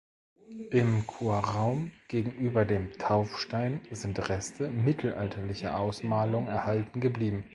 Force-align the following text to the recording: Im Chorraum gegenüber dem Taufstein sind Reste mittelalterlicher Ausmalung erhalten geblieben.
Im 0.71 1.05
Chorraum 1.05 1.91
gegenüber 2.07 2.65
dem 2.65 2.91
Taufstein 2.93 3.81
sind 3.91 4.29
Reste 4.29 4.67
mittelalterlicher 4.71 5.77
Ausmalung 5.77 6.47
erhalten 6.47 7.01
geblieben. 7.01 7.43